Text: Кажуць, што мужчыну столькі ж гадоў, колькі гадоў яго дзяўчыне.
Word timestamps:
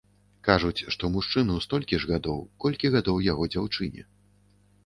Кажуць, 0.47 0.85
што 0.95 1.09
мужчыну 1.17 1.57
столькі 1.65 2.01
ж 2.05 2.09
гадоў, 2.13 2.39
колькі 2.65 2.93
гадоў 2.97 3.23
яго 3.31 3.43
дзяўчыне. 3.53 4.09